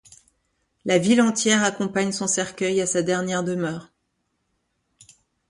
La 0.83 0.97
ville 0.97 1.21
entière 1.21 1.63
accompagne 1.63 2.11
son 2.11 2.25
cercueil 2.25 2.81
à 2.81 2.87
sa 2.87 3.03
dernière 3.03 3.43
demeure. 3.43 3.91